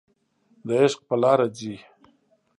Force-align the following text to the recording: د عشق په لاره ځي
د 0.67 0.69
عشق 0.81 0.99
په 1.07 1.15
لاره 1.21 1.47
ځي 1.57 1.75